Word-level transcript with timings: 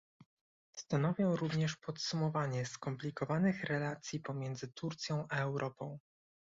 Stanowią 0.75 1.35
również 1.35 1.77
podsumowanie 1.77 2.65
skomplikowanych 2.65 3.63
relacji 3.63 4.19
pomiędzy 4.19 4.67
Turcją 4.67 5.25
a 5.29 5.35
Europą 5.39 5.99